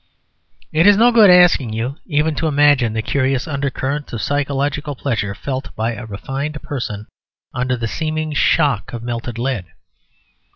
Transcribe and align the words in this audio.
It 0.71 0.87
is 0.87 0.97
no 0.97 1.11
good 1.11 1.29
asking 1.29 1.73
you 1.73 1.97
even 2.07 2.33
to 2.37 2.47
imagine 2.47 2.93
the 2.93 3.03
curious 3.03 3.47
undercurrent 3.47 4.11
of 4.11 4.19
psychological 4.23 4.95
pleasure 4.95 5.35
felt 5.35 5.75
by 5.75 5.93
a 5.93 6.07
refined 6.07 6.59
person 6.63 7.05
under 7.53 7.77
the 7.77 7.87
seeming 7.87 8.33
shock 8.33 8.93
of 8.93 9.03
melted 9.03 9.37
lead." 9.37 9.65